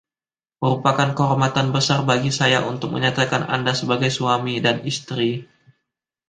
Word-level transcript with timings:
Merupakan 0.65 1.09
kehormatan 1.17 1.67
besar 1.75 1.99
bagi 2.11 2.31
saya 2.39 2.59
untuk 2.71 2.89
menyatakan 2.95 3.43
anda 3.55 3.73
sebagai 3.79 4.09
suami 4.17 4.55
dan 4.65 4.77
istri. 4.91 5.29